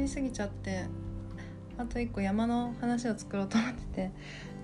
[0.00, 0.86] りすぎちゃって
[1.78, 4.10] あと一個山の話を作ろうと思ってて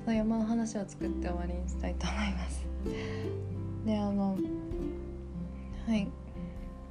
[0.04, 2.66] その山の話を作って終わりにしたいと思います。
[3.84, 4.36] であの
[5.86, 6.08] はい。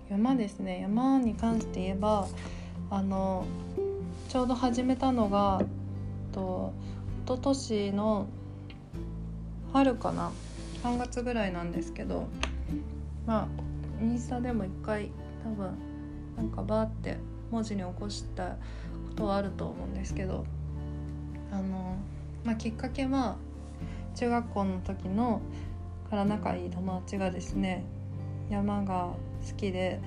[0.10, 0.82] 山ですね。
[0.82, 2.28] 山に関して言えば
[2.90, 3.46] あの
[4.30, 5.62] ちょうど始めたのが
[6.32, 6.74] と
[7.26, 8.28] 一昨年の
[9.74, 10.32] 春かな。
[10.84, 12.28] 3月ぐらいなんですけど
[13.26, 13.48] ま
[14.00, 15.10] あインスタでも一回
[15.44, 15.72] 多分
[16.38, 17.18] なんかバーって
[17.52, 18.56] 文字に起こしたこ
[19.16, 20.46] とはあると思うんですけど
[21.52, 21.96] あの、
[22.44, 23.38] まあ、きっかけは
[24.16, 25.42] 中学校の時の
[26.10, 27.84] から仲いい友達がですね
[28.50, 29.14] 山が
[29.48, 30.00] 好きで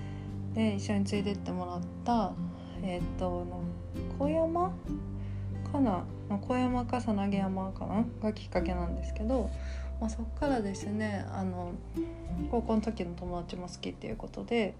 [0.54, 2.32] で一緒に連れてってもらった
[2.82, 3.44] えっ、と
[4.18, 4.72] 小山？
[5.72, 6.04] かな？
[6.40, 8.04] 小山かさなげ山かな？
[8.22, 9.50] がきっかけなんですけど、
[10.00, 11.72] まあ、そっからですねあの
[12.50, 14.74] 高校の時の友達も好きっていうことで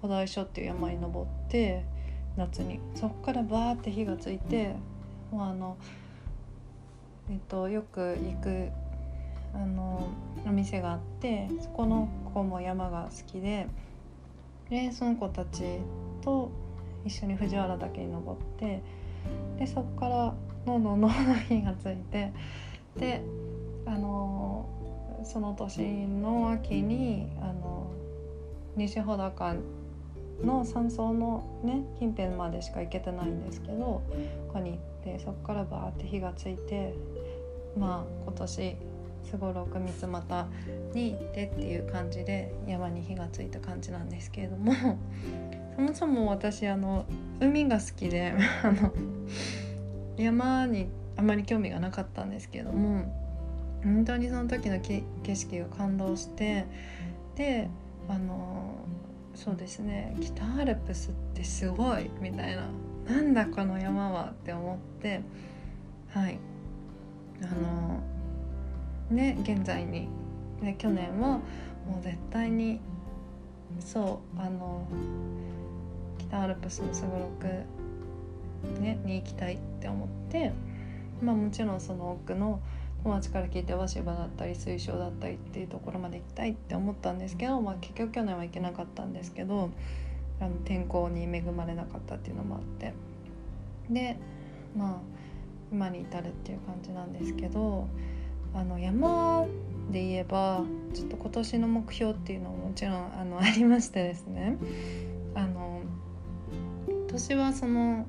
[0.00, 1.84] 古代所っていう山に登って
[2.40, 2.80] 夏に。
[2.94, 4.74] そっからバーって火がついて
[5.30, 5.76] もうあの
[7.30, 8.68] えっとよく行く
[9.54, 10.08] あの
[10.46, 13.66] お店があってそこの子も山が好きで
[14.70, 15.80] でその子たち
[16.22, 16.50] と
[17.04, 18.82] 一緒に藤原岳に登って
[19.58, 20.34] でそこから
[20.66, 22.32] どんどんどんどん火がついて
[22.96, 23.22] で
[23.86, 24.68] あの
[25.24, 27.90] その年の秋にあの
[28.76, 29.54] 西穂高
[30.44, 34.02] の山荘のね近辺までしか行けてないんですけどこ
[34.54, 36.94] こに行ってそこからバーって火がついて
[37.76, 38.76] まあ今年
[39.30, 40.48] すごろく三つ股
[40.92, 44.72] に行ってっていう感じで山に火がついた感じなんですけれども
[45.76, 47.04] そもそも私あの
[47.40, 48.32] 海が好きで
[48.64, 48.92] あの
[50.16, 53.04] 山にあまり興味がなかったんですけれども
[53.84, 56.66] 本当にその時の景色が感動して
[57.36, 57.68] で
[58.08, 58.74] あの
[59.34, 60.16] そうですね。
[60.20, 62.68] 北アルプスってすごいみたいな。
[63.08, 65.20] なんだこの山はって思って。
[66.08, 66.38] はい。
[67.42, 68.00] あの
[69.10, 70.08] ね現在に、
[70.60, 71.38] ね、去年は
[71.86, 72.80] もう絶対に
[73.78, 74.86] そうあの
[76.18, 80.52] 北アルプスのすごろく、ね、に行きたいって思って。
[81.22, 82.60] まあもちろんその奥の
[83.02, 89.70] 友達から聞いて鷲羽だったり水晶だったりっていうところまで行きたいって思ったんですけど、まあ、結局去年は行けなかったんですけど
[90.40, 92.92] あの天候に恵まれなかったっていうのもあって。
[93.90, 94.16] で
[94.76, 95.20] まあ
[95.72, 97.86] 今に至るっていう感じなんですけど
[98.54, 99.46] あの山
[99.90, 100.62] で言えば
[100.94, 104.56] ちょっと今年の目標っていうのももちろんあのありましてですね。
[105.34, 105.82] あの
[107.08, 108.06] 年はその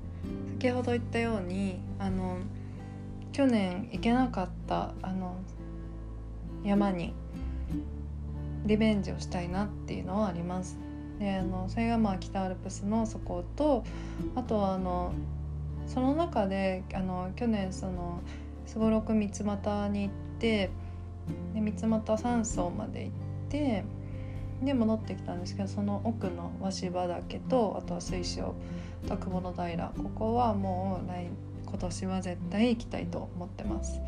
[0.60, 2.38] 先ほど言ったようにあの
[3.32, 5.36] 去年行けなかったあの
[6.64, 7.14] 山に
[8.66, 10.78] リベンジをしたいなっていうのはあります。
[11.20, 13.84] であのそれがまあ北アルプスのそこと
[14.36, 15.14] あとはあの
[15.88, 18.22] その中であの去年その
[18.66, 20.70] すごろく三つ股に行って
[21.54, 23.12] で三つ股山荘まで行っ
[23.50, 23.84] て
[24.64, 28.56] で戻ってきたんですけどその奥の鷲羽岳とあとは水晶
[29.08, 31.28] と雲の平ここはもう来
[31.72, 34.00] 今年は絶対行きたいと思ってます。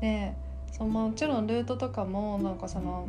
[0.00, 0.34] で
[0.72, 3.08] そのもちろんルートとかもなんかその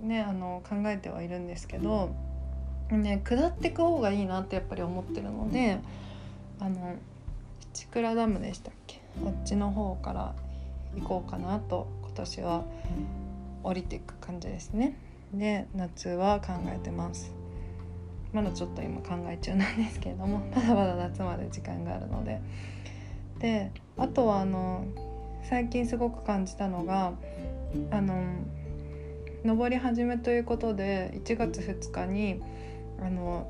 [0.00, 2.10] ねあの考えてはいるんですけど、
[2.90, 5.80] ね、下っていく方がいいなってやっぱり思ってるので
[6.60, 6.94] あの
[7.72, 9.00] 千倉ダムでしたっけ？
[9.24, 10.34] こっちの方から
[10.94, 12.64] 行こうかなと今年は
[13.62, 14.96] 降りていく感じですね。
[15.34, 17.32] で夏は考えてます
[18.32, 22.40] まだちょっと今考え中なんですけれども まだまだ夏まで時間があるので
[23.38, 24.84] であとはあの
[25.42, 27.12] 最近すごく感じたのが
[27.90, 28.22] あの
[29.44, 32.40] 登り始めということで1月2日に
[33.00, 33.46] あの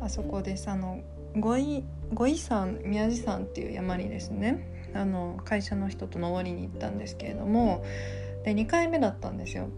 [0.00, 1.00] あそこですあの
[1.36, 7.84] 五井五井山宮地山っていう山にですねあの会社の人と登りに行ったんですけれども
[8.44, 9.68] で2回目だったんですよ。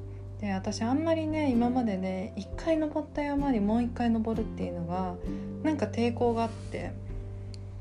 [0.45, 5.15] で私あんまりね今までね1回登った山にもう1回登るっていうのが
[5.63, 6.91] なんか抵抗があってっ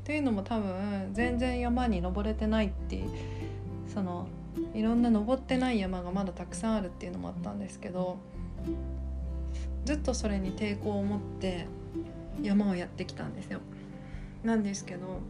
[0.04, 3.04] ていうのも多分全然山に登れてないって
[3.92, 4.28] その
[4.72, 8.16] いろんな登ってない山がまだたくさんあるっていうのもあったんですけど
[9.84, 11.66] ずっとそれに抵抗を持って
[12.42, 13.60] 山をやってきたんですよ。
[14.42, 15.20] なんですけど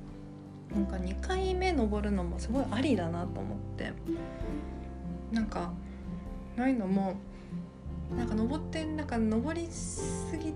[0.73, 3.93] なんか2回目登るのもすごいありだなと思って
[5.33, 5.73] なんか
[6.57, 7.15] ないのも
[8.17, 10.55] なんか登ってなんか登りすぎ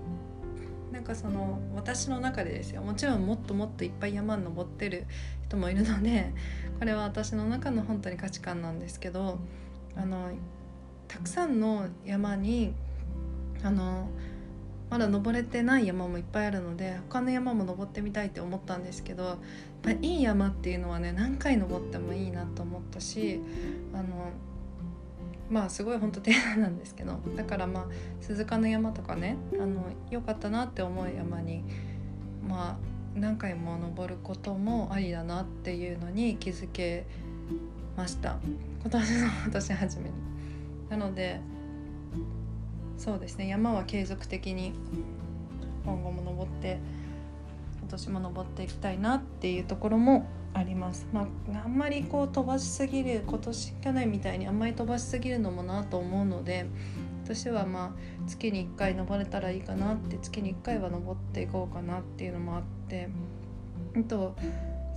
[0.91, 2.81] なんかその私の中でですよ。
[2.81, 5.05] もちろんもっともっといっぱい山に登ってる
[5.47, 6.31] 人もいるので
[6.79, 9.39] これは私の中の本当に価値観なんですけど
[9.95, 10.31] あの
[11.07, 12.73] たくさんの山に
[13.63, 14.09] あの
[14.89, 19.37] まだ登れてない山もいっぱいあるので他の山も登ってみたいって思ったんですけどやっ
[19.83, 23.39] ぱいい山っていうのはね何回登ってもいいなと思ったし
[23.93, 24.31] あの
[25.49, 27.85] まあすごい本当丁寧なんですけどだからまあ
[28.21, 31.63] 鈴鹿の山とかねあの良かったなって思う山に
[32.47, 32.77] まあ
[33.15, 37.05] 何回も登ることもありだなっていうのに気づけ
[37.97, 38.37] ました
[38.81, 40.11] 今年の今年初めに。
[40.89, 41.39] なので
[42.97, 44.73] そうですね山は継続的に
[45.85, 46.79] 今後も登って
[47.79, 51.07] 今年も登っていきたいなっていうところもあります。
[51.13, 56.65] まあ、あんまりこう飛ばしすぎる今年去年みたいにあんまり飛ばしすぎるのもなと思うので
[57.23, 63.09] 私はまあ月に1回登れたらいいかなって月に1回は登っていこうかなっていうのもあって
[63.95, 64.35] あと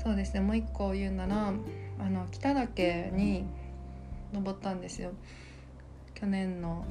[0.02, 1.52] そうですねもう一個言うならあ
[2.10, 3.44] の北岳に
[4.32, 5.12] 登ったんですよ
[6.14, 6.87] 去年の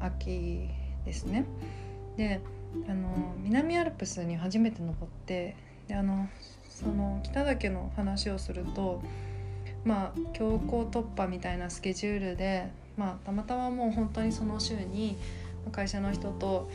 [0.00, 0.68] 秋
[1.04, 1.46] ですね。
[2.16, 2.40] で
[2.88, 5.56] あの南アルプスに初めて登って
[5.88, 6.28] であの
[6.68, 9.02] その北岳の話をすると
[9.84, 15.16] まあ強行突破みたいなスケジュールで、まあ、たまたまもう本当にその週に
[15.72, 16.70] 会社の人と、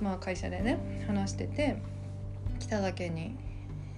[0.00, 1.76] まあ、会社でね話してて
[2.58, 3.36] 北岳に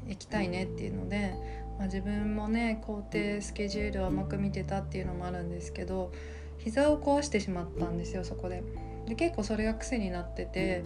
[0.08, 1.35] 行きたいねっていうので、
[1.79, 6.12] まあ、自分もね工程スケジュールを甘く見てたっていうのもあるんですけど
[6.59, 8.62] 膝を壊してしまったんですよそこで。
[9.06, 10.82] で結構それが癖になってて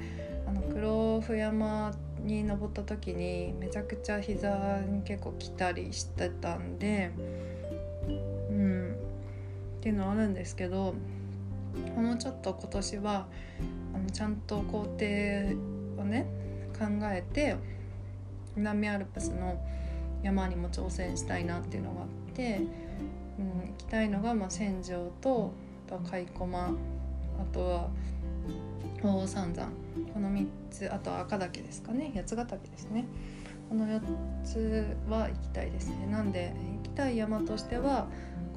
[0.47, 1.93] あの黒布山
[2.25, 7.11] に登った時にめちゃくちゃ膝に結構来たりしてたんで
[8.51, 8.97] うん。
[9.81, 10.95] っていうのはあるんですけど
[11.97, 13.27] もうちょっと今年は
[13.95, 14.95] あのちゃんと工程
[15.99, 16.27] をね
[16.79, 17.57] 考えて
[18.57, 19.59] 南アルプスの
[20.23, 22.61] 山にも挑戦したいなっていうのがあって、
[23.39, 25.53] うん、行きたいのが、まあ、千丈と
[25.87, 26.73] あとは甲斐駒あ
[27.53, 27.89] とは
[29.03, 29.73] 大三山。
[30.13, 32.13] この3つあと赤岳ですかね。
[32.15, 33.07] 八ヶ岳ですね。
[33.69, 34.01] この4
[34.45, 36.07] つは行きたいですね。
[36.11, 38.09] なんで行きたい山としては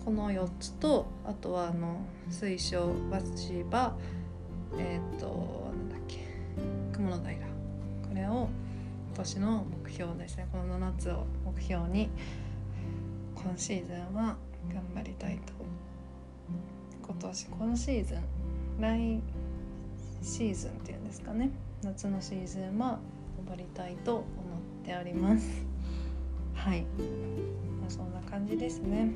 [0.03, 3.95] この4つとあとはあの水晶鷲場
[4.77, 6.25] えっ、ー、となんだっけ。
[6.91, 7.35] 雲の平。
[7.35, 8.49] これを
[9.07, 10.47] 今年の目標ですね。
[10.51, 12.09] この7つを目標に
[13.35, 14.35] 今シーズンは
[14.73, 15.53] 頑張りたいと。
[17.05, 18.21] 今年今シーズン
[18.81, 19.21] 来
[20.23, 21.51] シーズンっていうんですかね。
[21.83, 22.97] 夏のシーズンは
[23.37, 24.25] 登りたいと思っ
[24.85, 25.65] ております。
[26.55, 29.11] はい、まあ、そんな感じですね、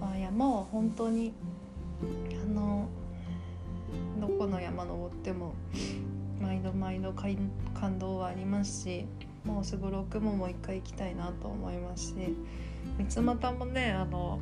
[0.00, 1.32] まあ、山は本当に
[2.32, 2.88] あの
[4.20, 5.54] どこの山登っても
[6.40, 9.06] 毎度毎度感動はありますし
[9.44, 12.14] もうすごろくももう一回行きたいなと思いますし
[13.08, 14.40] 三俣もねあの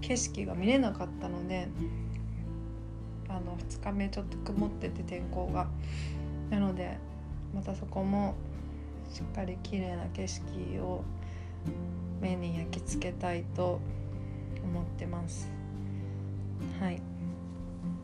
[0.00, 1.68] 景色が見れなかったので
[3.28, 5.68] あの2日目ちょっと曇ってて天候が。
[6.50, 6.96] なので
[7.54, 8.34] またそこも
[9.12, 11.02] しっかり綺麗な景色を
[12.20, 13.80] 目に焼き付けたいと
[14.62, 15.50] 思ってます。
[16.80, 17.00] はい。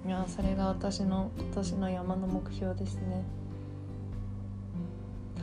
[0.06, 3.22] いやそれが私の今年の山の目標ですね。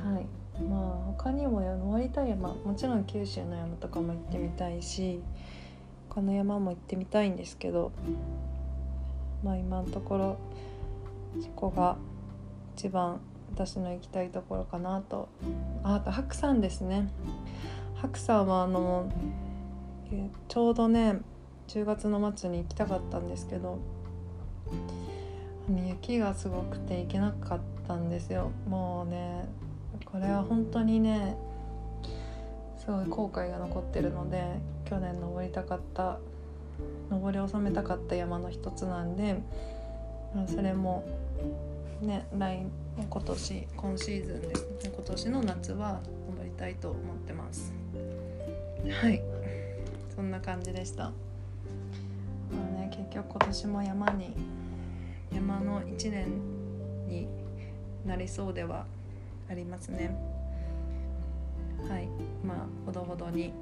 [0.03, 0.25] はい。
[0.61, 5.21] まあ他にも登りたい山もちろん九州の山とかも行ってみたいし
[6.09, 7.91] 他の山も行ってみたいんですけど
[9.43, 10.37] まあ今のところ
[11.41, 11.97] そこが
[12.75, 13.19] 一番
[13.53, 15.29] 私の行きたいところかなと。
[15.83, 17.09] ああと白山ですね。
[17.95, 19.11] 白山はあの
[20.47, 21.19] ちょうどね
[21.67, 23.77] 10月の末に行きたかったんですけど
[25.69, 28.51] 雪がすごくて行けなかったんですよ。
[28.67, 29.45] もうね
[30.05, 31.37] これは本当にね
[32.77, 34.43] すごい後悔が残ってるので
[34.85, 36.17] 去年登りたかった
[37.09, 39.41] 登り収めたかった山の一つなんで
[40.47, 41.03] それも
[42.01, 42.65] ね来
[43.09, 47.73] 今年今シーズンですね今年の夏は登りたいと思ってます。
[49.01, 49.21] はい。
[50.15, 51.03] そんな感じでした。
[51.03, 51.11] ま
[52.61, 54.35] あね結局今年も山に
[55.33, 56.27] 山の1年
[57.07, 57.27] に
[58.05, 58.85] なりそうでは
[59.49, 60.15] ありますね。
[61.89, 62.07] はい。
[62.45, 63.53] まあほどほどに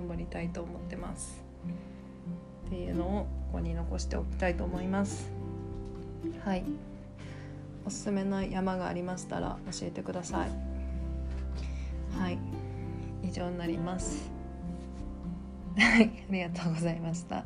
[0.00, 1.40] 登りたいと思ってます。
[2.72, 5.30] っていうのをここに残しておきたいと思います。
[6.42, 6.64] はい。
[7.84, 10.50] おすすめの山がありましたら教えてください。
[12.18, 12.38] はい。
[13.22, 14.30] 以上になります。
[15.76, 16.24] はい。
[16.30, 17.44] ありがとうございました。